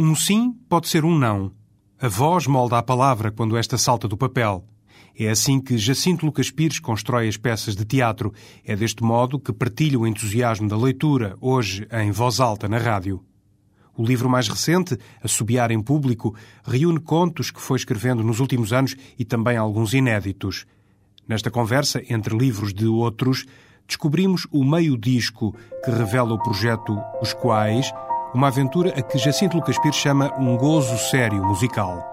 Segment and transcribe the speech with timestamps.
[0.00, 1.50] Um sim pode ser um não.
[2.00, 4.64] A voz molda a palavra quando esta salta do papel.
[5.18, 8.32] É assim que Jacinto Lucas Pires constrói as peças de teatro.
[8.64, 13.24] É deste modo que partilha o entusiasmo da leitura, hoje em voz alta na rádio.
[13.96, 16.32] O livro mais recente, Assobiar em Público,
[16.64, 20.64] reúne contos que foi escrevendo nos últimos anos e também alguns inéditos.
[21.26, 23.46] Nesta conversa entre livros de outros,
[23.84, 27.92] descobrimos o meio-disco que revela o projeto Os Quais,
[28.34, 32.04] uma aventura a que Jacinto Lucas Pires chama um gozo sério musical.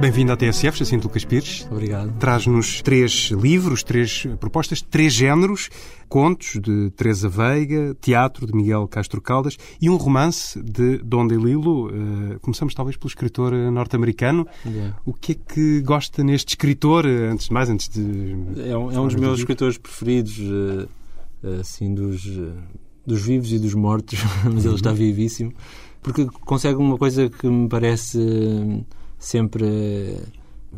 [0.00, 1.66] Bem-vindo à TSF, Jacinto Lucas Pires.
[1.68, 2.16] Obrigado.
[2.20, 5.70] Traz-nos três livros, três propostas, três géneros:
[6.08, 11.88] contos de Teresa Veiga, teatro de Miguel Castro Caldas e um romance de Dom DeLillo.
[11.88, 14.46] Uh, começamos talvez pelo escritor norte-americano.
[14.64, 14.96] Yeah.
[15.04, 18.36] O que é que gosta neste escritor, antes de mais, antes de...
[18.68, 20.88] É um, é um dos meus escritores preferidos, uh,
[21.60, 22.24] assim, dos,
[23.04, 24.20] dos vivos e dos mortos,
[24.54, 25.52] mas ele está vivíssimo,
[26.00, 28.86] porque consegue uma coisa que me parece
[29.18, 30.16] sempre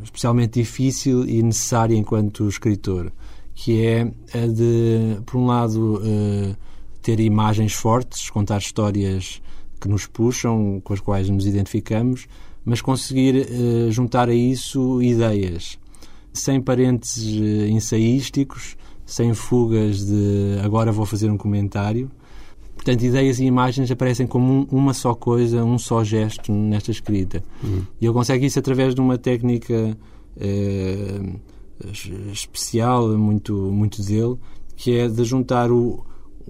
[0.03, 3.13] especialmente difícil e necessária enquanto escritor,
[3.55, 6.57] que é a de, por um lado, eh,
[7.03, 9.43] ter imagens fortes, contar histórias
[9.81, 12.27] que nos puxam, com as quais nos identificamos,
[12.65, 15.79] mas conseguir eh, juntar a isso ideias,
[16.33, 22.11] sem parênteses eh, ensaísticos, sem fugas de agora vou fazer um comentário,
[22.81, 27.45] Portanto, ideias e imagens aparecem como um, uma só coisa, um só gesto nesta escrita.
[27.63, 27.83] Uhum.
[28.01, 29.99] E ele consegue isso através de uma técnica
[30.39, 31.21] eh,
[32.33, 34.37] especial, muito, muito dele,
[34.77, 36.07] que é de juntar o,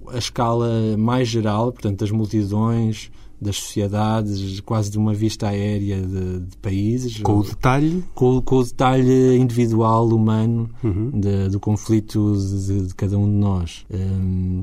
[0.06, 6.38] a escala mais geral, portanto, das multidões, das sociedades, quase de uma vista aérea de,
[6.38, 7.20] de países.
[7.22, 8.04] Com o detalhe?
[8.14, 11.10] Com, com o detalhe individual, humano, uhum.
[11.10, 13.84] de, do conflito de, de, cada um de nós.
[13.90, 14.62] Um,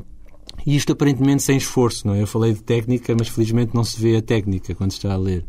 [0.68, 2.22] e isto aparentemente sem esforço, não é?
[2.22, 5.46] Eu falei de técnica, mas felizmente não se vê a técnica quando está a ler.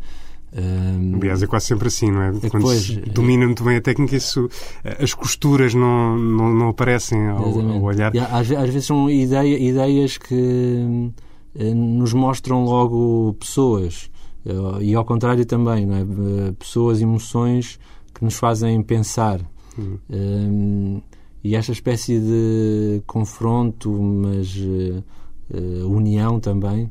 [0.57, 1.17] Um...
[1.17, 2.33] Aliás, é quase sempre assim, não é?
[2.41, 4.49] é quando se domina muito bem a técnica, isso,
[4.85, 8.15] as costuras não, não, não aparecem ao, ao olhar.
[8.15, 11.11] E, às, às, vezes são ideia, ideias que
[11.57, 14.09] eh, nos mostram logo pessoas.
[14.47, 16.01] Eh, e ao contrário também, não é?
[16.03, 17.77] Eh, pessoas, emoções
[18.15, 19.41] que nos fazem pensar.
[19.77, 19.99] Hum.
[20.09, 21.03] Um,
[21.43, 26.91] e esta espécie de confronto, mas uh, união também,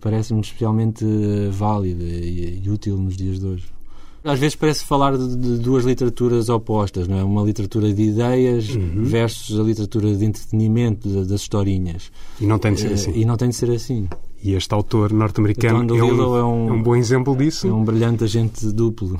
[0.00, 1.04] parece-me especialmente
[1.50, 3.78] válida e, e útil nos dias de hoje.
[4.24, 7.24] Às vezes parece falar de, de, duas literaturas opostas, não é?
[7.24, 9.04] Uma literatura de ideias uhum.
[9.04, 12.10] versus a literatura de entretenimento de, das historinhas.
[12.40, 13.12] E não tem de ser assim.
[13.14, 14.08] E não tem de ser assim.
[14.42, 17.66] E este autor norte-americano é, um, é, um, é um bom exemplo disso.
[17.66, 19.18] É um brilhante agente duplo.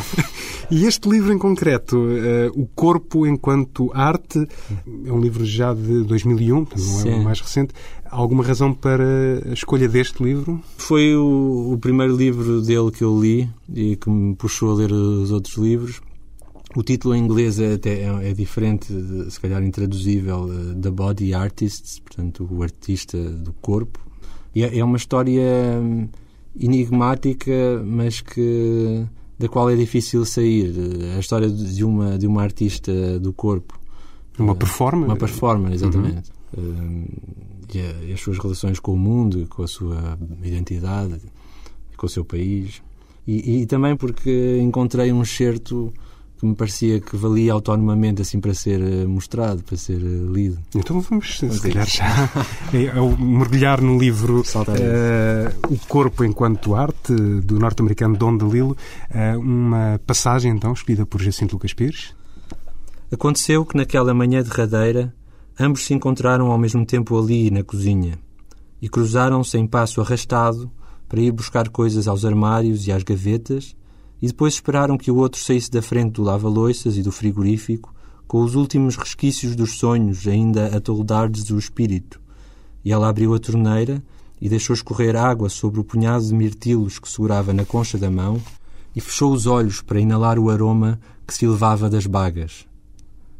[0.70, 4.46] e este livro em concreto, uh, O Corpo enquanto Arte,
[5.04, 7.10] é um livro já de 2001, não Sim.
[7.10, 7.74] é o mais recente.
[8.06, 9.04] Há alguma razão para
[9.46, 10.58] a escolha deste livro?
[10.78, 14.90] Foi o, o primeiro livro dele que eu li e que me puxou a ler
[14.90, 16.00] os outros livros.
[16.74, 18.86] O título em inglês é, até, é, é diferente,
[19.30, 24.05] se calhar intraduzível, uh, The Body Artists, portanto, o artista do corpo
[24.62, 26.08] é, é uma história hum,
[26.58, 29.04] enigmática, mas que
[29.38, 30.74] da qual é difícil sair.
[31.14, 33.78] A história de uma de uma artista do corpo.
[34.38, 35.10] Uma performance?
[35.10, 36.30] Uma performance, exatamente.
[36.56, 37.04] Uhum.
[37.74, 41.20] E, as suas relações com o mundo, com a sua identidade,
[41.96, 42.82] com o seu país.
[43.26, 45.92] E, e também porque encontrei um certo
[46.38, 50.58] que me parecia que valia autonomamente assim para ser eh, mostrado, para ser eh, lido.
[50.74, 52.30] Então vamos, se calhar, já
[52.72, 58.76] é, é mergulhar no livro uh, O Corpo enquanto Arte, do norte-americano Don DeLillo,
[59.10, 62.14] uh, uma passagem então escolhida por Jacinto Lucas Pires.
[63.10, 65.14] Aconteceu que naquela manhã derradeira
[65.58, 68.18] ambos se encontraram ao mesmo tempo ali na cozinha
[68.82, 70.70] e cruzaram-se em passo arrastado
[71.08, 73.74] para ir buscar coisas aos armários e às gavetas
[74.20, 77.94] e depois esperaram que o outro saísse da frente do lava-loiças e do frigorífico
[78.26, 82.20] com os últimos resquícios dos sonhos ainda a toldar-lhes o espírito.
[82.84, 84.02] E ela abriu a torneira
[84.40, 88.40] e deixou escorrer água sobre o punhado de mirtilos que segurava na concha da mão
[88.94, 92.66] e fechou os olhos para inalar o aroma que se elevava das bagas.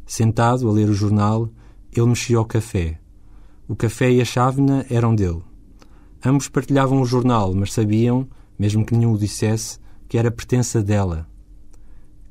[0.05, 1.49] Sentado a ler o jornal,
[1.91, 2.99] ele mexia ao café.
[3.67, 5.41] O café e a chávena eram dele.
[6.23, 8.27] Ambos partilhavam o jornal, mas sabiam,
[8.57, 11.27] mesmo que nenhum o dissesse, que era pertença dela.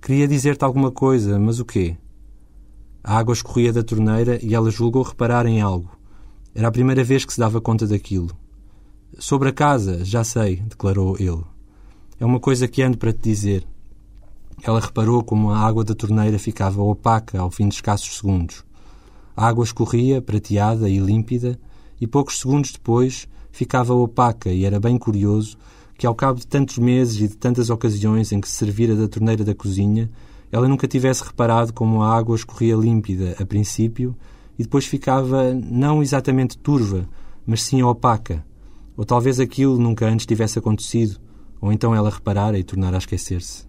[0.00, 1.96] Queria dizer-te alguma coisa, mas o quê?
[3.02, 5.90] A água escorria da torneira e ela julgou reparar em algo.
[6.54, 8.30] Era a primeira vez que se dava conta daquilo.
[9.18, 11.44] Sobre a casa, já sei, declarou ele.
[12.18, 13.66] É uma coisa que ando para te dizer.
[14.62, 18.64] Ela reparou como a água da torneira ficava opaca ao fim de escassos segundos.
[19.36, 21.58] A água escorria, prateada e límpida,
[22.00, 25.56] e poucos segundos depois ficava opaca e era bem curioso
[25.98, 29.08] que, ao cabo de tantos meses e de tantas ocasiões em que se servira da
[29.08, 30.10] torneira da cozinha,
[30.52, 34.16] ela nunca tivesse reparado como a água escorria límpida a princípio
[34.58, 37.08] e depois ficava não exatamente turva,
[37.46, 38.44] mas sim opaca.
[38.96, 41.20] Ou talvez aquilo nunca antes tivesse acontecido,
[41.60, 43.66] ou então ela reparara e tornara a esquecer-se.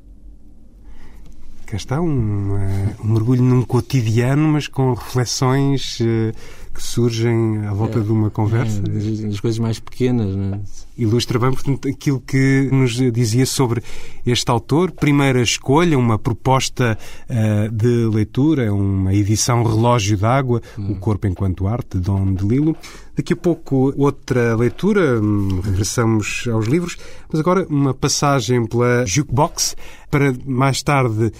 [1.65, 6.33] Cá está um, uh, um mergulho num cotidiano, mas com reflexões uh,
[6.77, 8.79] que surgem à volta é, de uma conversa.
[8.85, 10.35] É, das, coisas mais pequenas.
[10.35, 10.59] Não é?
[10.95, 13.81] Ilustra bem, portanto, aquilo que nos dizia sobre
[14.25, 14.91] este autor.
[14.91, 16.95] Primeira escolha, uma proposta
[17.27, 20.91] uh, de leitura, uma edição Relógio d'Água, hum.
[20.91, 22.75] O Corpo Enquanto Arte, de Dom de Lilo.
[23.15, 26.97] Daqui a pouco outra leitura, hum, regressamos aos livros,
[27.31, 29.75] mas agora uma passagem pela Jukebox,
[30.11, 31.31] para mais tarde uh,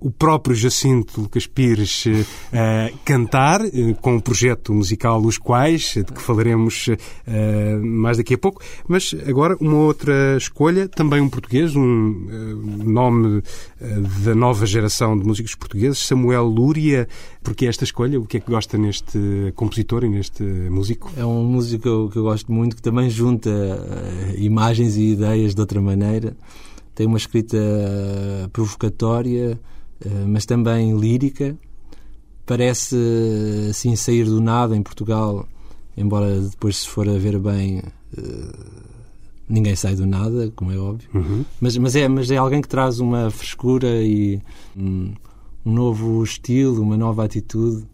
[0.00, 3.60] o próprio Jacinto Lucas Pires uh, cantar,
[4.00, 6.88] com o projeto musical Os Quais, de que falaremos
[7.82, 8.62] mais daqui a pouco.
[8.88, 13.42] Mas agora uma outra escolha, também um português, um uh, nome uh,
[14.24, 17.08] da nova geração de músicos portugueses, Samuel Lúria.
[17.42, 18.18] Porque esta escolha?
[18.18, 21.10] O que é que gosta neste compositor e neste músico?
[21.16, 25.12] É um músico que eu, que eu gosto muito, que também junta uh, imagens e
[25.12, 26.36] ideias de outra maneira.
[26.94, 27.58] Tem uma escrita
[28.54, 29.60] provocatória,
[30.26, 31.54] mas também lírica.
[32.46, 32.96] Parece
[33.70, 35.46] assim sair do nada em Portugal,
[35.96, 37.82] embora depois se for a ver bem
[39.48, 41.44] ninguém sai do nada, como é óbvio, uhum.
[41.60, 44.40] mas, mas, é, mas é alguém que traz uma frescura e
[44.76, 45.12] um,
[45.64, 47.84] um, novo estilo, uma nova atitude.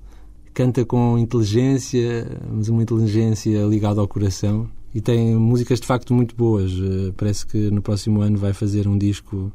[0.55, 4.69] Canta com inteligência, mas uma inteligência ligada ao coração.
[4.95, 6.71] E tem músicas de facto muito boas.
[6.73, 9.51] Uh, parece que no próximo ano vai fazer um disco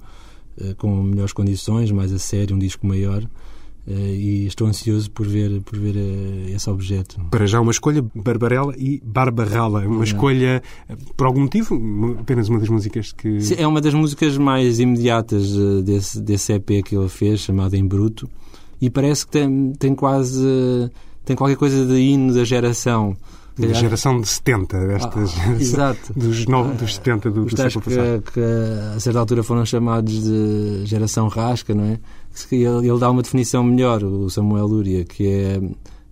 [0.79, 3.23] com melhores condições, mais a sério, um disco maior.
[3.87, 7.21] Uh, e estou ansioso por ver, por ver uh, esse objeto.
[7.31, 9.87] Para já uma escolha, Barbarella e Barbarrala.
[9.87, 11.79] Uma escolha, eh, por algum motivo,
[12.19, 13.39] apenas uma das músicas que...
[13.39, 15.55] Sim, é uma das músicas mais imediatas
[15.85, 18.29] desse, desse EP que ele fez, chamado Em Bruto,
[18.81, 20.91] e parece que tem, tem quase...
[21.23, 23.15] tem qualquer coisa de hino da geração.
[23.57, 26.13] Da geração de 70, desta ah, Exato.
[26.13, 28.21] Dos, no, dos 70 do, do século passado.
[28.21, 28.41] Que, que
[28.95, 31.99] a certa altura foram chamados de geração rasca, não é?
[32.51, 35.57] Ele, dá uma definição melhor, o Samuel Lúria, que é.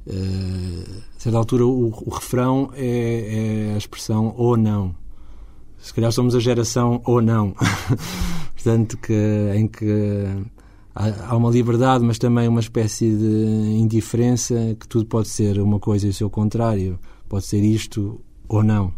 [0.07, 4.95] Uh, a certa altura, o, o refrão é, é, a expressão ou não.
[5.79, 7.55] Se calhar somos a geração ou não.
[8.53, 9.13] Portanto, que,
[9.55, 10.25] em que
[10.93, 15.79] há, há uma liberdade, mas também uma espécie de indiferença, que tudo pode ser uma
[15.79, 16.99] coisa e o seu contrário.
[17.27, 18.93] Pode ser isto ou não.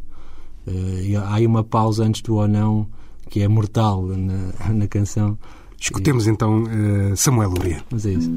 [0.68, 2.88] Uh, há aí uma pausa antes do ou não
[3.30, 5.38] que é mortal na, na canção.
[5.80, 7.84] Escutemos então uh, Samuel Luria.
[7.92, 8.30] Mas é isso.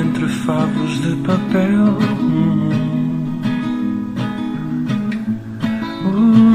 [0.00, 1.98] Entre favos de papel.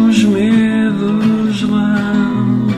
[0.10, 2.74] Os medos lambuzados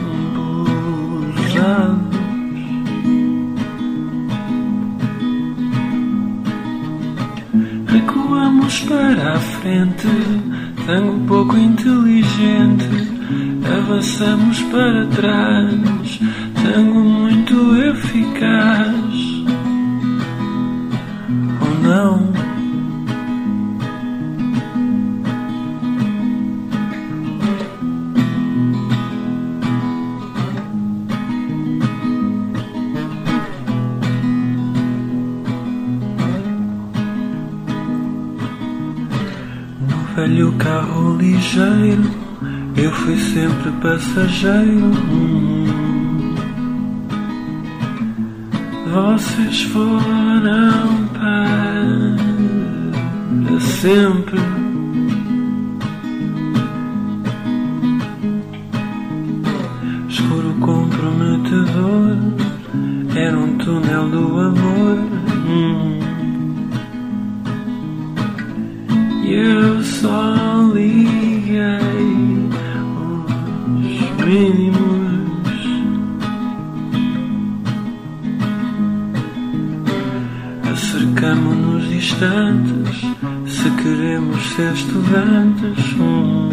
[7.86, 10.08] Recuamos para a frente
[10.86, 12.88] Tango pouco inteligente.
[13.78, 16.20] Avançamos para trás
[16.62, 19.05] Tango muito eficaz
[21.86, 22.46] Não
[40.16, 42.10] velho carro ligeiro,
[42.76, 44.90] eu fui sempre passageiro.
[48.92, 50.95] vocês foram
[53.60, 54.38] sempre.
[60.08, 62.16] Escuro comprometedor,
[63.14, 64.85] era um túnel do amor.
[84.58, 85.94] Estudantes.
[85.98, 86.48] Hum.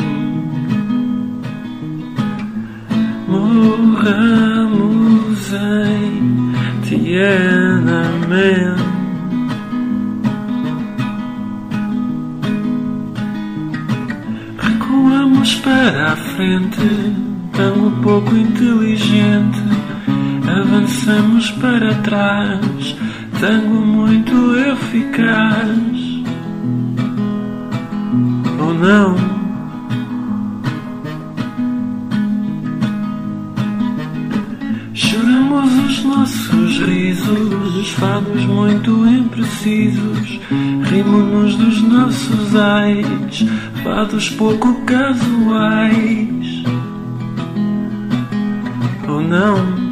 [3.27, 4.73] Morramos
[5.53, 6.51] em
[6.83, 8.75] Tiananmen.
[14.57, 17.15] Recuamos para a frente,
[17.53, 19.63] tão pouco inteligente.
[20.47, 22.95] Avançamos para trás,
[23.39, 26.12] tango muito eficaz.
[28.73, 29.15] Ou não?
[34.93, 40.39] Choramos os nossos risos, os fados muito imprecisos.
[40.89, 43.45] Rimo-nos dos nossos ais,
[43.83, 46.63] fados pouco casuais.
[49.07, 49.82] Ou não?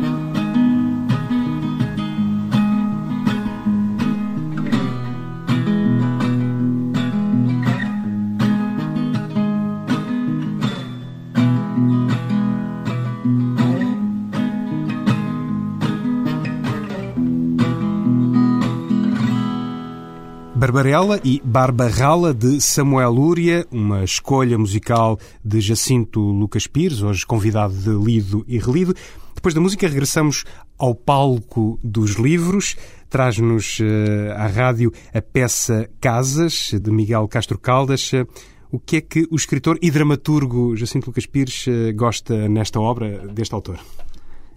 [20.72, 27.74] Barbarella e Barbarrala de Samuel Lúria, uma escolha musical de Jacinto Lucas Pires, hoje convidado
[27.74, 28.96] de Lido e Relido.
[29.36, 30.46] Depois da música regressamos
[30.78, 32.78] ao palco dos livros.
[33.10, 38.10] Traz-nos uh, à rádio a peça Casas, de Miguel Castro Caldas.
[38.72, 43.28] O que é que o escritor e dramaturgo Jacinto Lucas Pires uh, gosta nesta obra
[43.28, 43.78] deste autor?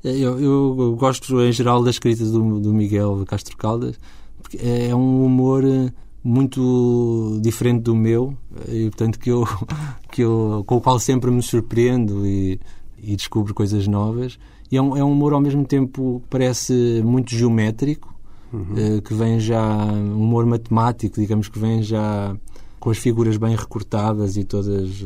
[0.04, 3.98] Eu, eu, gosto, em geral, da escrita do, do Miguel Castro Caldas,
[4.40, 5.90] porque é um humor eh,
[6.24, 8.34] muito diferente do meu
[8.66, 9.46] e portanto que eu
[10.10, 12.58] que eu com o qual sempre me surpreendo e,
[12.98, 14.38] e descubro coisas novas.
[14.72, 18.14] E é um, é um humor ao mesmo tempo que parece muito geométrico
[18.52, 19.00] uhum.
[19.04, 22.34] que vem já um humor matemático digamos que vem já
[22.80, 25.04] com as figuras bem recortadas e todas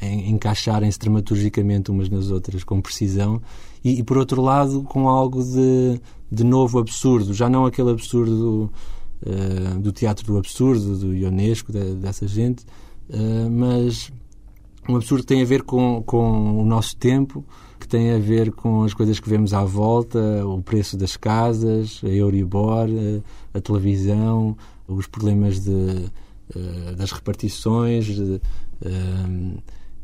[0.00, 3.40] em, encaixarem-se dramaturgicamente umas nas outras com precisão.
[3.84, 6.00] E, e, por outro lado com algo de,
[6.30, 7.34] de novo absurdo.
[7.34, 8.70] Já não aquele absurdo
[9.22, 12.64] uh, do teatro do absurdo do Ionesco de, dessa gente.
[13.08, 14.10] Uh, mas
[14.88, 17.44] um absurdo que tem a ver com, com o nosso tempo
[17.78, 22.00] que tem a ver com as coisas que vemos à volta o preço das casas
[22.04, 24.56] a Euribor a, a televisão
[24.88, 26.10] os problemas de,
[26.96, 28.40] das repartições de,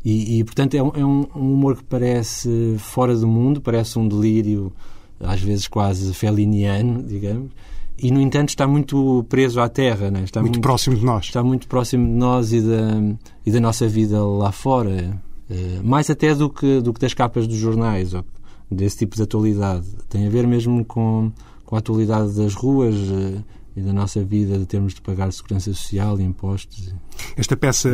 [0.07, 4.07] e, e, portanto, é, um, é um humor que parece fora do mundo, parece um
[4.07, 4.73] delírio,
[5.19, 7.51] às vezes quase feliniano, digamos,
[7.99, 10.11] e, no entanto, está muito preso à terra.
[10.11, 10.23] Né?
[10.23, 11.25] Está muito, muito, próximo de nós.
[11.25, 15.19] Está muito próximo de nós e da, e da nossa vida lá fora.
[15.49, 18.25] Uh, mais até do que, do que das capas dos jornais, ou
[18.71, 19.87] desse tipo de atualidade.
[20.09, 21.33] Tem a ver mesmo com,
[21.65, 22.95] com a atualidade das ruas.
[22.97, 23.43] Uh,
[23.77, 26.95] e da nossa vida de termos de pagar segurança social e impostos.
[27.37, 27.91] Esta peça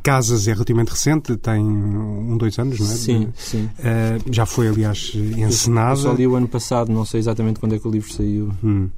[0.00, 2.94] Casas é relativamente recente, tem um, dois anos, não é?
[2.94, 3.64] Sim, sim.
[3.64, 5.92] Uh, já foi, aliás, encenada.
[5.92, 8.52] Eu só li o ano passado, não sei exatamente quando é que o livro saiu.
[8.62, 8.88] Hum.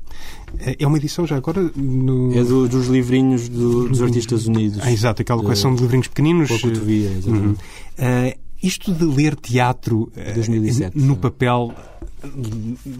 [0.58, 1.70] É uma edição já agora?
[1.74, 2.36] No...
[2.36, 4.78] É do, dos livrinhos do, dos Artistas Unidos.
[4.82, 6.48] Ah, exato, aquela coleção de livrinhos pequeninos.
[6.48, 7.46] Pouco via, exatamente.
[7.46, 7.52] Uhum.
[7.52, 11.74] Uh, isto de ler teatro 2007, no papel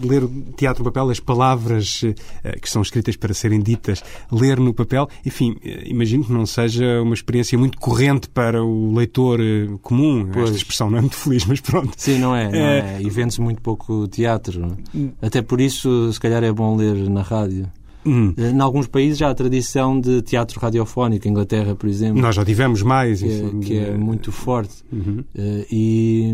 [0.03, 2.13] ler teatro no papel, as palavras uh,
[2.61, 7.01] que são escritas para serem ditas, ler no papel, enfim, uh, imagino que não seja
[7.01, 10.27] uma experiência muito corrente para o leitor uh, comum.
[10.31, 10.45] Pois.
[10.45, 11.93] Esta expressão não é muito feliz, mas pronto.
[11.97, 12.51] Sim, não é.
[12.51, 13.01] Não é.
[13.01, 14.77] E vende-se muito pouco teatro.
[14.93, 15.11] Hum.
[15.21, 17.67] Até por isso, se calhar, é bom ler na rádio.
[18.05, 18.33] Hum.
[18.37, 22.21] Em alguns países já há a tradição de teatro radiofónico, Inglaterra, por exemplo.
[22.21, 23.21] Nós já tivemos mais.
[23.21, 24.75] Que, é, que é muito forte.
[24.91, 25.25] Uhum.
[25.69, 26.33] E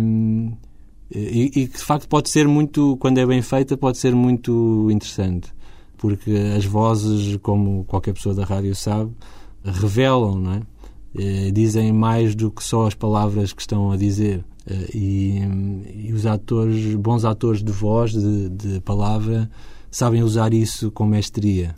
[1.19, 5.53] e, que de facto pode ser muito, quando é bem feita, pode ser muito interessante,
[5.97, 9.11] porque as vozes, como qualquer pessoa da rádio sabe,
[9.63, 10.61] revelam, não é?
[11.15, 14.43] E, dizem mais do que só as palavras que estão a dizer.
[14.93, 15.39] E,
[15.93, 19.49] e os atores, bons atores de voz, de, de palavra,
[19.91, 21.75] sabem usar isso com mestria.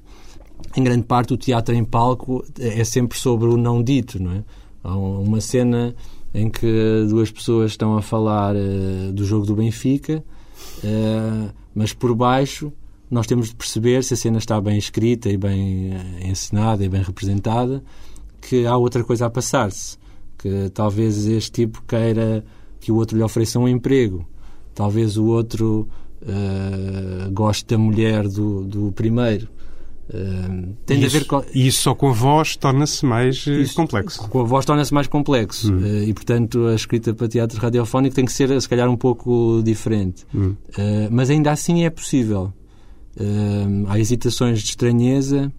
[0.77, 4.43] Em grande parte, o teatro em palco é sempre sobre o não dito, não é?
[4.83, 5.95] Há uma cena
[6.35, 10.21] em que duas pessoas estão a falar uh, do jogo do Benfica,
[10.83, 12.73] uh, mas por baixo
[13.09, 16.89] nós temos de perceber se a cena está bem escrita e bem eh, encenada e
[16.89, 17.81] bem representada,
[18.41, 19.97] que há outra coisa a passar-se.
[20.37, 22.43] Que talvez este tipo queira
[22.79, 24.27] que o outro lhe ofereça um emprego,
[24.73, 25.87] talvez o outro
[26.23, 29.47] uh, goste da mulher do, do primeiro.
[30.07, 31.43] Uh, tem isso, a ver com...
[31.53, 34.27] E isso só com a voz torna-se mais isso, complexo.
[34.29, 35.73] Com a voz torna-se mais complexo.
[35.73, 35.79] Hum.
[35.79, 39.61] Uh, e, portanto, a escrita para teatro radiofónico tem que ser, se calhar, um pouco
[39.63, 40.25] diferente.
[40.33, 40.55] Hum.
[40.69, 42.53] Uh, mas ainda assim é possível.
[43.87, 45.51] há hesitações de estranheza.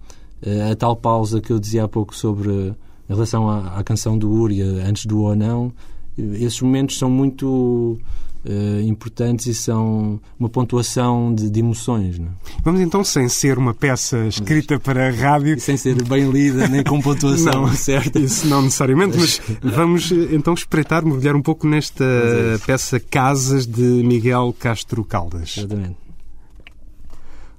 [0.70, 2.74] a tal pausa que eu dizia há pouco sobre
[3.08, 5.72] em relação à, à canção do Uria, antes do ou não,
[6.18, 7.98] esses momentos são muito
[8.46, 12.18] uh, importantes e são uma pontuação de, de emoções.
[12.18, 12.28] Não?
[12.28, 12.30] É?
[12.62, 15.58] Vamos então, sem ser uma peça escrita para a rádio.
[15.60, 18.18] Sem ser bem lida, nem com pontuação não, certa.
[18.18, 23.82] Isso não necessariamente, mas vamos então espreitar, mergulhar um pouco nesta é peça Casas de
[23.82, 25.56] Miguel Castro Caldas.
[25.58, 25.96] Exatamente.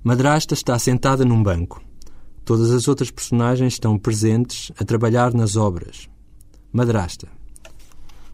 [0.04, 1.82] Madrasta está sentada num banco.
[2.46, 6.08] Todas as outras personagens estão presentes a trabalhar nas obras.
[6.72, 7.37] Madrasta.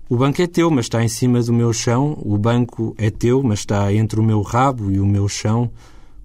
[0.09, 2.17] O banco é teu, mas está em cima do meu chão.
[2.21, 5.71] O banco é teu, mas está entre o meu rabo e o meu chão.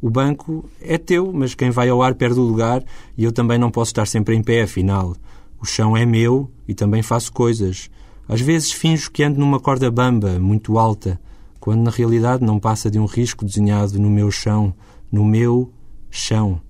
[0.02, 2.82] O banco é teu, mas quem vai ao ar perde o lugar
[3.16, 5.16] e eu também não posso estar sempre em pé, afinal.
[5.60, 7.88] O chão é meu e também faço coisas.
[8.28, 11.20] Às vezes finjo que ando numa corda bamba, muito alta,
[11.60, 14.74] quando na realidade não passa de um risco desenhado no meu chão,
[15.10, 15.72] no meu
[16.10, 16.60] chão.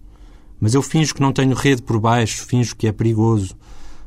[0.61, 3.57] Mas eu finjo que não tenho rede por baixo, finjo que é perigoso.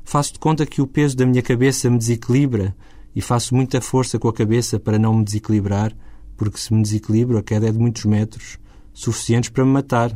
[0.03, 2.75] Faço de conta que o peso da minha cabeça me desequilibra
[3.15, 5.95] e faço muita força com a cabeça para não me desequilibrar,
[6.37, 8.57] porque se me desequilibro a queda é de muitos metros,
[8.93, 10.11] suficientes para me matar.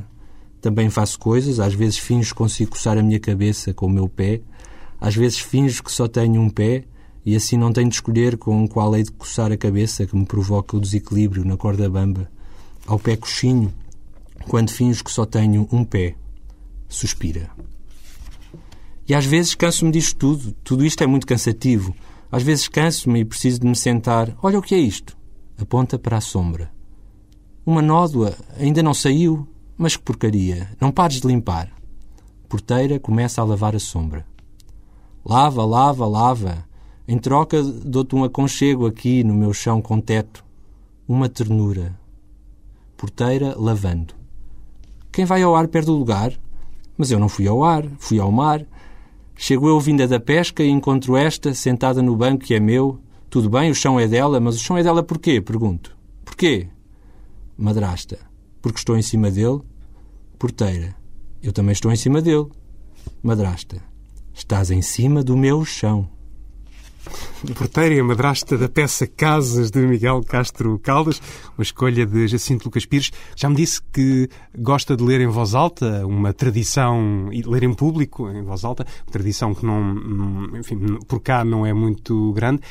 [0.61, 4.09] Também faço coisas, às vezes finjo que consigo coçar a minha cabeça com o meu
[4.09, 4.41] pé,
[4.99, 6.85] às vezes finjo que só tenho um pé
[7.25, 10.25] e assim não tenho de escolher com qual hei de coçar a cabeça que me
[10.25, 12.29] provoca o desequilíbrio na corda bamba.
[12.87, 13.73] Ao pé coxinho,
[14.47, 16.15] quando finjo que só tenho um pé
[16.87, 17.49] suspira.
[19.07, 20.51] E às vezes canso-me disto tudo.
[20.63, 21.95] Tudo isto é muito cansativo.
[22.35, 24.35] Às vezes canso-me e preciso de me sentar.
[24.43, 25.17] Olha o que é isto.
[25.57, 26.69] Aponta para a sombra.
[27.65, 30.69] Uma nódoa ainda não saiu, mas que porcaria.
[30.77, 31.71] Não pares de limpar.
[32.49, 34.27] Porteira começa a lavar a sombra.
[35.23, 36.65] Lava, lava, lava.
[37.07, 40.43] Em troca, dou-te um aconchego aqui no meu chão com teto.
[41.07, 41.97] Uma ternura.
[42.97, 44.13] Porteira lavando.
[45.09, 46.33] Quem vai ao ar perde o lugar?
[46.97, 48.65] Mas eu não fui ao ar, fui ao mar.
[49.35, 52.99] Chego eu vinda da pesca e encontro esta sentada no banco que é meu.
[53.29, 55.41] Tudo bem, o chão é dela, mas o chão é dela porquê?
[55.41, 55.95] Pergunto.
[56.23, 56.69] Porquê?
[57.57, 58.19] Madrasta.
[58.61, 59.59] Porque estou em cima dele?
[60.39, 60.95] Porteira.
[61.43, 62.47] Eu também estou em cima dele.
[63.21, 63.81] Madrasta.
[64.33, 66.09] Estás em cima do meu chão
[67.55, 71.21] porteira e a madrasta da peça Casas de Miguel Castro Caldas,
[71.57, 73.11] uma escolha de Jacinto Lucas Pires.
[73.35, 77.73] Já me disse que gosta de ler em voz alta, uma tradição, e ler em
[77.73, 82.61] público, em voz alta, uma tradição que não, enfim, por cá não é muito grande.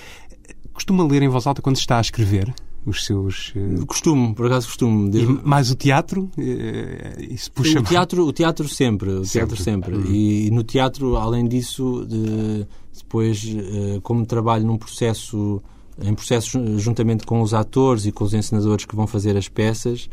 [0.72, 2.52] Costuma ler em voz alta quando está a escrever?
[2.86, 3.52] os seus.
[3.56, 3.86] Uh...
[3.86, 5.10] Costumo, por acaso costumo.
[5.10, 5.32] Desde...
[5.42, 6.30] mais o teatro?
[6.36, 9.94] Uh, isso puxa o teatro, o teatro sempre, o teatro sempre.
[9.94, 10.08] sempre.
[10.08, 10.14] Uhum.
[10.14, 12.66] E, e, no teatro, além disso, de,
[12.98, 15.62] depois, uh, como trabalho num processo,
[16.02, 20.09] em processo juntamente com os atores e com os encenadores que vão fazer as peças,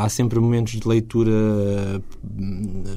[0.00, 1.32] há sempre momentos de leitura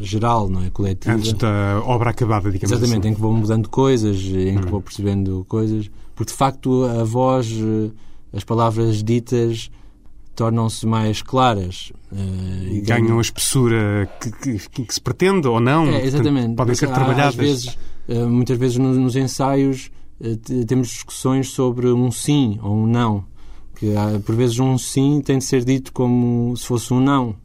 [0.02, 0.70] geral, não é?
[0.70, 1.16] Coletiva.
[1.16, 3.10] Antes da obra acabada, digamos Exatamente, assim.
[3.10, 4.72] em que vou mudando coisas, em que uhum.
[4.72, 5.90] vou percebendo coisas.
[6.14, 7.50] Porque, de facto, a voz
[8.34, 9.72] as palavras ditas
[10.36, 11.92] tornam-se mais claras.
[12.12, 15.88] E ganham, a espessura que, que, que, se pretende ou não.
[15.88, 16.56] É, exatamente.
[16.56, 17.28] podem ser trabalhadas.
[17.28, 17.78] Às vezes,
[18.28, 23.24] muitas vezes nos, ensaios uh, temos discussões sobre um sim ou um não.
[23.76, 23.94] Que
[24.26, 27.36] por vezes um sim tem de ser dito como se fosse um não.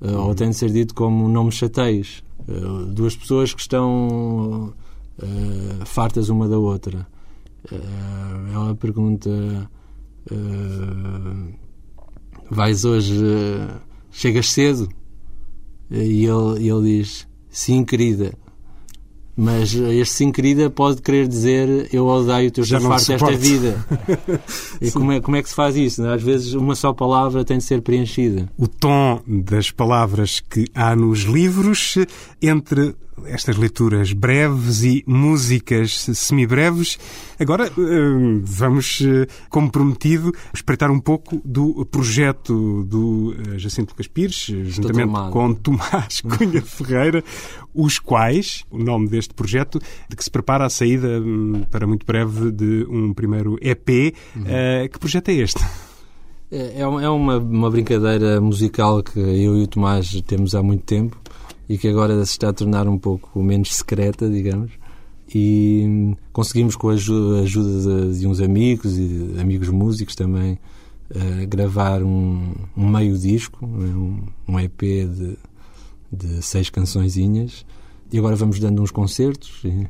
[0.00, 0.34] Ou uhum.
[0.34, 2.22] tem de ser dito como não me chateias.
[2.88, 4.74] duas pessoas que estão
[5.86, 7.06] fartas uma da outra.
[8.52, 9.30] ela pergunta
[10.30, 11.54] uh,
[12.50, 14.88] vais hoje, uh, chegas cedo?
[15.90, 18.34] E ele, ele diz, sim, querida.
[19.42, 23.84] Mas este sim, querida, pode querer dizer eu odeio o teu farto desta vida.
[24.80, 26.06] e como é, como é que se faz isso?
[26.06, 28.48] Às vezes uma só palavra tem de ser preenchida.
[28.56, 31.96] O tom das palavras que há nos livros
[32.40, 32.94] entre
[33.26, 36.98] estas leituras breves e músicas semibreves.
[37.38, 37.70] Agora eh,
[38.42, 45.12] vamos, eh, como prometido, espreitar um pouco do projeto do eh, Jacinto Lucas Pires, juntamente
[45.30, 47.22] com Tomás Cunha Ferreira,
[47.74, 52.06] os quais, o nome deste projeto, de que se prepara a saída hum, para muito
[52.06, 54.14] breve de um primeiro EP.
[54.34, 54.88] Uhum.
[54.90, 55.64] Que projeto é este?
[56.50, 61.16] É, é uma, uma brincadeira musical que eu e o Tomás temos há muito tempo
[61.72, 64.72] e que agora se está a tornar um pouco menos secreta, digamos.
[65.34, 70.58] E conseguimos, com a ajuda, de, uns amigos e amigos músicos também,
[71.10, 75.38] uh, gravar um, um meio disco, um, um EP de,
[76.12, 77.64] de seis cançõezinhas.
[78.12, 79.62] E agora vamos dando uns concertos.
[79.64, 79.88] E,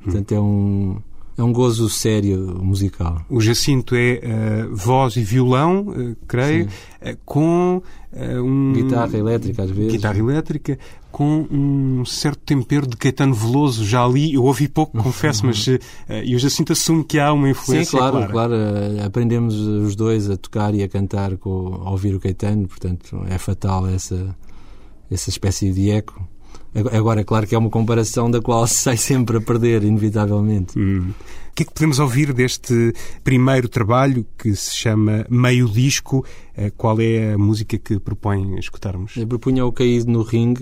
[0.00, 0.98] portanto, é um,
[1.38, 3.22] é um gozo sério musical.
[3.30, 7.80] O Jacinto é uh, voz e violão, uh, creio, uh, com
[8.12, 8.72] um...
[8.72, 9.92] Guitarra elétrica, às vezes.
[9.92, 10.76] Guitarra elétrica,
[11.12, 13.84] com um certo tempero de Caetano Veloso.
[13.84, 15.64] Já ali, eu ouvi pouco, confesso, mas
[16.24, 18.32] e o Jacinto assume que há uma influência Sim, claro, clara.
[18.32, 18.54] claro.
[19.06, 23.38] Aprendemos os dois a tocar e a cantar com, a ouvir o Caetano, portanto é
[23.38, 24.34] fatal essa,
[25.08, 26.26] essa espécie de eco.
[26.92, 30.78] Agora, é claro que é uma comparação da qual se sai sempre a perder, inevitavelmente.
[30.78, 31.10] Hum.
[31.50, 32.92] O que é que podemos ouvir deste
[33.24, 36.24] primeiro trabalho que se chama Meio Disco?
[36.56, 39.16] Eh, qual é a música que propõe escutarmos?
[39.16, 40.54] Eu propunha o Caído no Ring,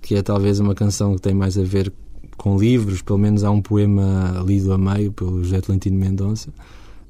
[0.00, 1.92] que é talvez uma canção que tem mais a ver
[2.38, 6.50] com livros, pelo menos há um poema lido a meio pelo José Atlantino Mendonça,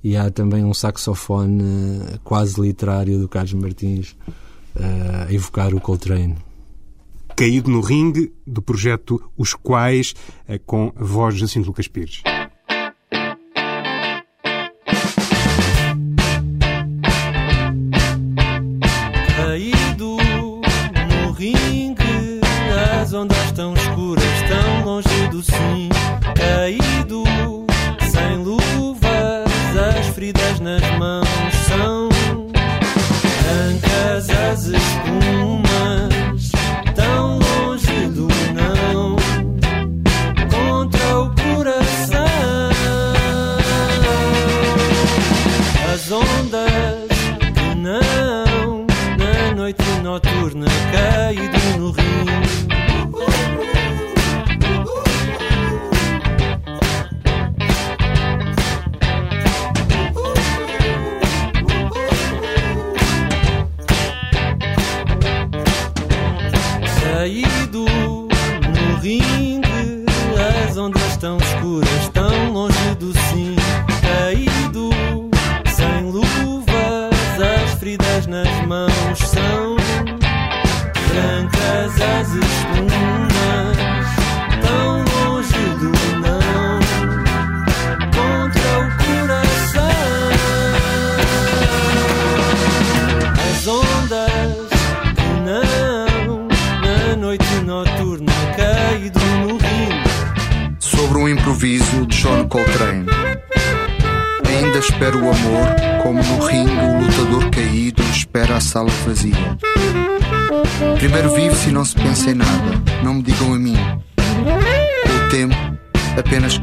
[0.03, 4.17] e há também um saxofone eh, quase literário do Carlos Martins
[4.75, 6.35] eh, a evocar o Coltrane
[7.37, 10.15] caído no ringue do projeto Os Quais,
[10.49, 12.23] eh, com a voz de Jacinto Lucas Pires.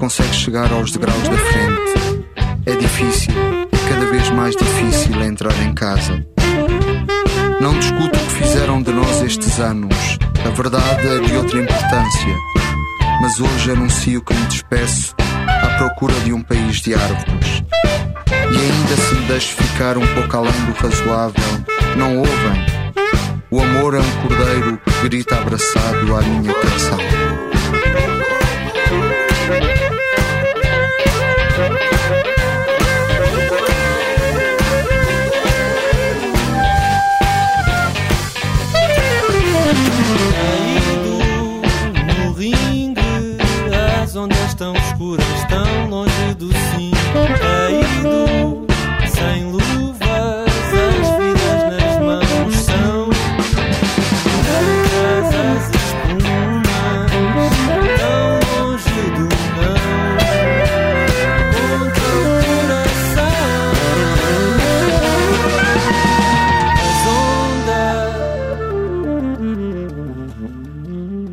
[0.07, 2.25] Consegue chegar aos degraus da frente.
[2.65, 6.25] É difícil, é cada vez mais difícil entrar em casa.
[7.59, 12.35] Não discuto o que fizeram de nós estes anos, a verdade é de outra importância
[13.19, 17.63] mas hoje anuncio que me despeço à procura de um país de árvores.
[18.29, 21.65] E ainda se me deixo ficar um pouco além do razoável,
[21.97, 22.65] não ouvem?
[23.49, 27.36] O amor é um cordeiro que grita abraçado à minha canção.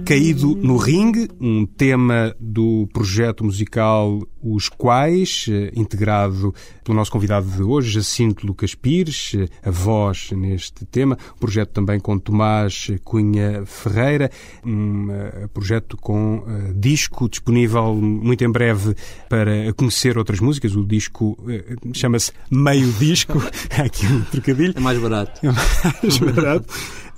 [0.04, 7.46] Caído no Ring, um tema do projeto musical Os Quais, eh, integrado pelo nosso convidado
[7.46, 11.16] de hoje, Jacinto Lucas Pires, eh, a voz neste tema.
[11.34, 14.30] Um projeto também com Tomás Cunha Ferreira,
[14.62, 18.94] um uh, projeto com uh, disco disponível muito em breve
[19.30, 20.76] para conhecer outras músicas.
[20.76, 23.38] O disco uh, chama-se Meio Disco,
[23.82, 24.74] aqui um trocadilho.
[24.76, 25.40] É mais barato.
[25.46, 26.66] É mais barato.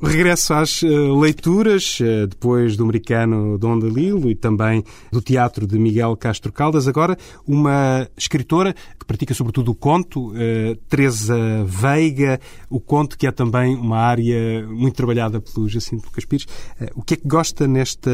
[0.03, 5.79] Regresso às uh, leituras, uh, depois do americano Dom DeLillo e também do teatro de
[5.79, 6.87] Miguel Castro Caldas.
[6.87, 13.33] Agora uma escritora que pratica sobretudo o conto, uh, Teresa Veiga, o conto que é
[13.33, 16.45] também uma área muito trabalhada pelo Jacinto Lucas Pires.
[16.79, 18.11] Uh, o que é que gosta nesta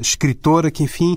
[0.00, 1.16] escritora que, enfim,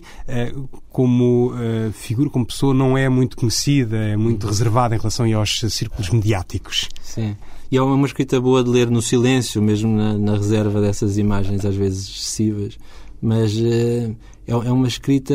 [1.01, 1.51] uh, como
[1.93, 6.87] figura, como pessoa, não é muito conhecida, é muito reservada em relação aos círculos mediáticos?
[7.01, 7.35] Sim.
[7.71, 11.65] E é uma escrita boa de ler no silêncio, mesmo na, na reserva dessas imagens
[11.65, 12.77] às vezes excessivas.
[13.19, 15.33] Mas é, é uma escrita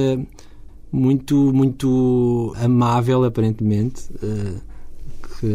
[0.92, 4.60] muito, muito amável, aparentemente, uh,
[5.40, 5.46] que,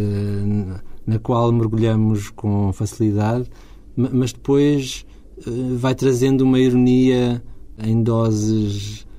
[1.05, 3.49] na qual mergulhamos com facilidade,
[3.95, 5.05] mas depois
[5.47, 7.43] uh, vai trazendo uma ironia
[7.77, 9.12] em doses uh,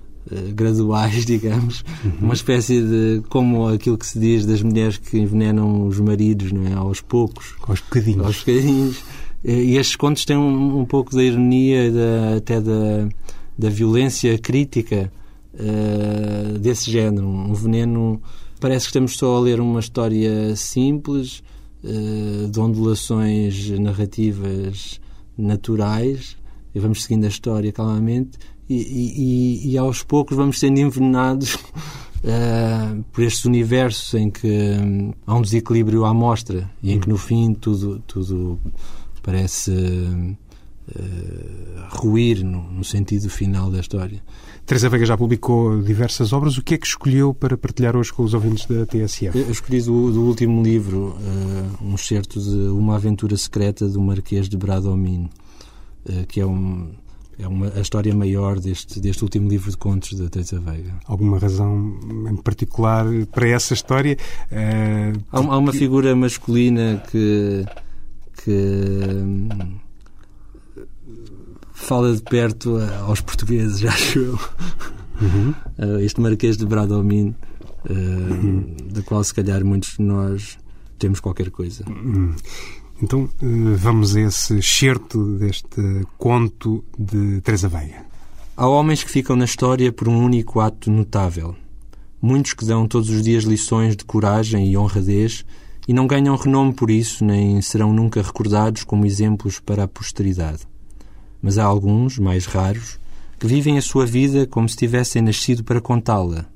[0.54, 2.12] graduais, digamos, uhum.
[2.26, 6.66] uma espécie de como aquilo que se diz das mulheres que envenenam os maridos, não
[6.66, 6.72] é?
[6.72, 8.26] Aos poucos, aos bocadinhos.
[8.26, 9.02] Aos bocadinhos.
[9.44, 13.06] E estes contos têm um, um pouco da ironia, da, até da,
[13.58, 15.12] da violência crítica
[15.54, 17.26] uh, desse género.
[17.26, 18.22] Um veneno.
[18.58, 21.42] Parece que estamos só a ler uma história simples,
[21.82, 24.98] uh, de ondulações narrativas
[25.36, 26.38] naturais,
[26.74, 31.54] e vamos seguindo a história calmamente, e, e, e aos poucos vamos sendo envenenados.
[31.54, 37.06] Uh, por estes universos em que um, há um desequilíbrio à mostra e em que
[37.06, 38.58] no fim tudo, tudo
[39.22, 40.36] parece uh,
[41.90, 44.22] ruir no, no, sentido final da história.
[44.64, 46.56] Teresa Veiga já publicou diversas obras.
[46.56, 49.38] O que é que escolheu para partilhar hoje com os ouvintes da TSF?
[49.38, 54.48] Eu escolhi do, do último livro uh, um excerto de Uma Aventura Secreta do Marquês
[54.48, 55.28] de Bradomín,
[56.28, 56.90] que é, um,
[57.38, 60.94] é uma, a história maior deste, deste último livro de contos da Teresa Veiga.
[61.06, 61.98] Alguma razão
[62.30, 64.16] em particular para essa história?
[64.50, 67.64] Uh, há, há, uma figura masculina que.
[68.42, 69.00] que
[71.72, 74.38] fala de perto aos portugueses, acho eu.
[75.20, 75.54] Uhum.
[75.78, 77.34] Uh, este Marquês de Bradomín,
[77.88, 78.76] uh, uhum.
[78.90, 80.58] da qual se calhar muitos de nós
[80.98, 81.84] temos qualquer coisa.
[81.88, 82.34] Uhum.
[83.04, 88.04] Então uh, vamos a esse excerto deste conto de Teresa Veia.
[88.56, 91.54] Há homens que ficam na história por um único ato notável.
[92.20, 95.44] Muitos que dão todos os dias lições de coragem e honradez
[95.86, 100.66] e não ganham renome por isso, nem serão nunca recordados como exemplos para a posteridade
[101.44, 102.98] mas há alguns, mais raros,
[103.38, 106.46] que vivem a sua vida como se tivessem nascido para contá-la,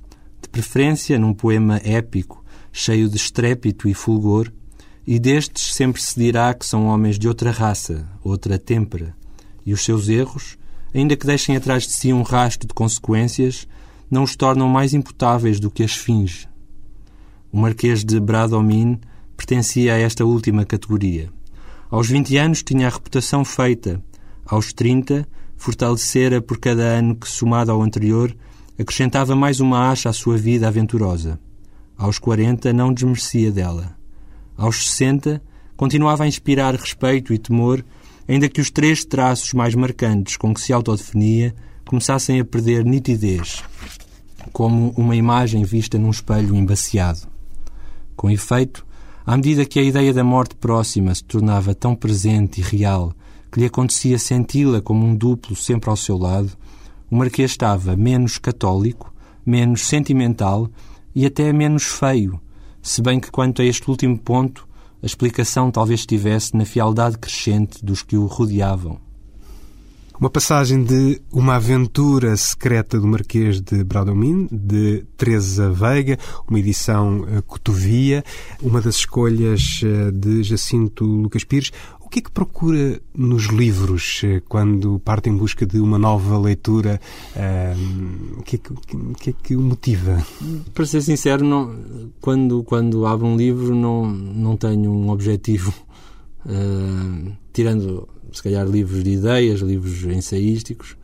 [0.40, 4.50] de preferência num poema épico, cheio de estrépito e fulgor,
[5.10, 9.16] e destes sempre se dirá que são homens de outra raça, outra têmpera,
[9.64, 10.58] e os seus erros,
[10.94, 13.66] ainda que deixem atrás de si um rastro de consequências,
[14.10, 16.46] não os tornam mais imputáveis do que as fins.
[17.50, 19.00] O Marquês de Bradomín
[19.34, 21.30] pertencia a esta última categoria.
[21.90, 24.04] Aos 20 anos tinha a reputação feita
[24.44, 28.36] aos 30, fortalecera por cada ano que, somado ao anterior,
[28.78, 31.40] acrescentava mais uma acha à sua vida aventurosa.
[31.96, 33.97] Aos 40, não desmerecia dela.
[34.58, 35.40] Aos 60,
[35.76, 37.84] continuava a inspirar respeito e temor,
[38.26, 41.54] ainda que os três traços mais marcantes com que se autodefinia
[41.86, 43.62] começassem a perder nitidez,
[44.52, 47.20] como uma imagem vista num espelho embaciado.
[48.16, 48.84] Com efeito,
[49.24, 53.14] à medida que a ideia da morte próxima se tornava tão presente e real
[53.52, 56.50] que lhe acontecia senti-la como um duplo sempre ao seu lado,
[57.08, 59.14] o Marquês estava menos católico,
[59.46, 60.68] menos sentimental
[61.14, 62.40] e até menos feio,
[62.88, 64.66] se bem que quanto a este último ponto,
[65.03, 68.98] a explicação talvez estivesse na fialdade crescente dos que o rodeavam.
[70.18, 77.20] Uma passagem de Uma Aventura Secreta do Marquês de Bradomín, de Teresa Veiga, uma edição
[77.20, 78.24] uh, cotovia,
[78.61, 81.70] uma das escolhas uh, de Jacinto Lucas Pires.
[82.08, 86.38] O que é que procura nos livros uh, quando parte em busca de uma nova
[86.38, 86.98] leitura?
[88.38, 88.72] o, que é que,
[89.20, 90.24] que é que o motiva?
[90.72, 91.70] Para ser sincero, não,
[92.18, 95.70] quando, quando abro um livro não, não tenho um objetivo.
[97.52, 100.96] tirando se calhar livros de ideias, livros ensaísticos.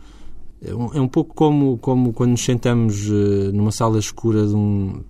[0.65, 5.03] É um, é um pouco como, como quando nos sentamos uh, numa sala escura um,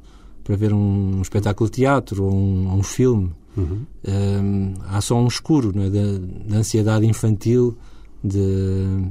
[0.43, 3.31] para ver um, um, espetáculo de teatro ou um, um filme.
[3.57, 3.87] Uhum.
[4.07, 5.91] Um, há só um escuro é?
[5.91, 7.77] da, da, ansiedade infantil
[8.23, 9.07] de,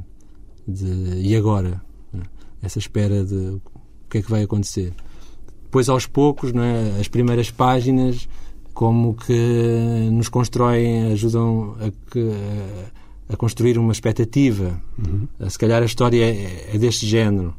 [0.66, 1.82] de e agora?
[2.14, 2.66] É?
[2.66, 3.62] Essa espera de o
[4.10, 4.92] que é que vai acontecer.
[5.62, 7.00] Depois, aos poucos, é?
[7.00, 8.28] as primeiras páginas
[8.74, 12.28] como que nos constroem, ajudam a, que,
[13.28, 14.82] a construir uma expectativa.
[14.98, 15.28] Uhum.
[15.48, 17.54] Se calhar a história é, é deste género.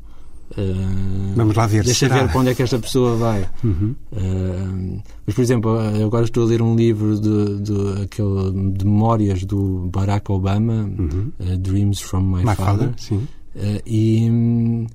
[0.58, 1.84] Uh, Vamos lá ver.
[1.84, 2.22] Deixa será?
[2.22, 3.50] ver para onde é que esta pessoa vai.
[3.64, 3.96] Uhum.
[4.12, 8.86] Uh, mas, por exemplo, eu agora estou a ler um livro de, de, aquele, de
[8.86, 11.32] memórias do Barack Obama, uhum.
[11.40, 12.94] uh, Dreams from My, My Father.
[12.98, 14.88] father e,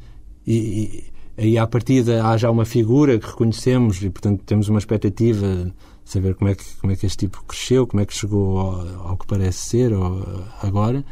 [0.47, 1.05] e,
[1.37, 5.73] aí à partida há já uma figura que reconhecemos e, portanto, temos uma expectativa de
[6.05, 9.09] saber como é que, como é que este tipo cresceu, como é que chegou ao,
[9.09, 11.05] ao que parece ser ou, agora.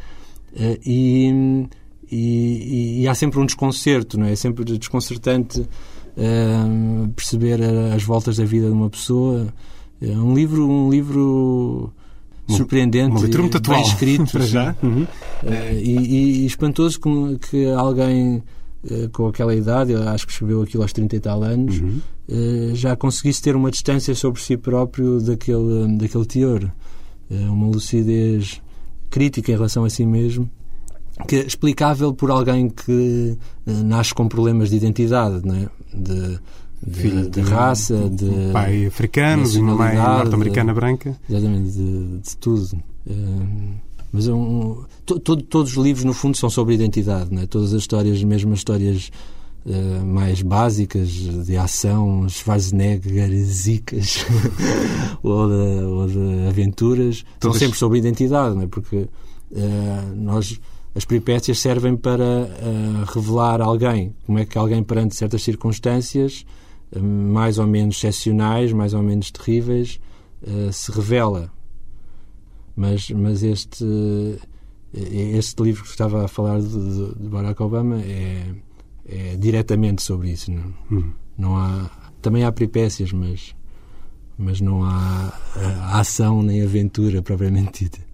[0.53, 1.69] Uh,
[2.11, 4.33] e, e, e, há sempre um desconcerto, não é?
[4.33, 7.59] É sempre desconcertante uh, perceber
[7.95, 9.47] as voltas da vida de uma pessoa.
[10.01, 11.93] É um livro, um livro
[12.55, 15.03] surpreendente, uma leitura muito atual, bem escrito, para já, uhum.
[15.03, 18.43] uh, e, e, espantoso que, que alguém
[18.83, 22.01] uh, com aquela idade, acho que escreveu aquilo aos 30 e tal anos, uhum.
[22.27, 26.71] uh, já conseguisse ter uma distância sobre si próprio daquele, daquele teor,
[27.29, 28.59] uma lucidez
[29.07, 30.49] crítica em relação a si mesmo
[31.27, 35.69] que é explicável por alguém que nasce com problemas de identidade, não é?
[35.93, 36.39] de,
[36.85, 41.17] de, Filho de, de raça, de, um pai africano, de uma mãe norte-americana branca.
[41.29, 42.81] Exatamente, de, de tudo.
[43.07, 43.75] Uh,
[44.11, 47.33] mas é um, to, to, todos os livros, no fundo, são sobre identidade.
[47.33, 47.45] Não é?
[47.45, 49.11] Todas as histórias, mesmo as histórias
[49.65, 54.25] uh, mais básicas de ação, Schwarzenegger, zicas
[55.21, 57.57] ou, de, ou de aventuras, todas...
[57.57, 58.55] são sempre sobre identidade.
[58.55, 58.67] Não é?
[58.67, 60.59] Porque uh, nós
[60.95, 66.45] as peripécias servem para uh, revelar alguém, como é que alguém perante certas circunstâncias
[66.99, 69.99] mais ou menos excepcionais, mais ou menos terríveis,
[70.41, 71.51] uh, se revela.
[72.75, 73.85] Mas, mas este,
[74.93, 78.55] este livro que estava a falar de, de Barack Obama é,
[79.07, 80.51] é diretamente sobre isso.
[80.51, 81.11] Não, hum.
[81.37, 83.53] não há, também há peripécias, mas,
[84.37, 85.33] mas não há
[85.99, 88.08] ação nem aventura propriamente dita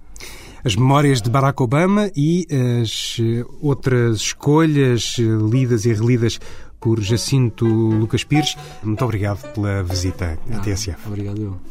[0.65, 2.47] as memórias de Barack Obama e
[2.82, 3.17] as
[3.62, 6.39] outras escolhas lidas e relidas
[6.80, 8.58] por Jacinto Lucas Pires.
[8.84, 11.08] Muito obrigado pela visita à TSF.
[11.08, 11.62] Obrigado.